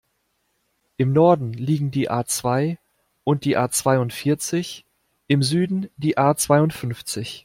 Im 0.97 1.13
Norden 1.13 1.53
liegen 1.53 1.91
die 1.91 2.09
A-zwei 2.09 2.79
und 3.23 3.45
die 3.45 3.55
A-zweiundvierzig, 3.55 4.83
im 5.27 5.43
Süden 5.43 5.91
die 5.95 6.17
A-zweiundfünfzig. 6.17 7.39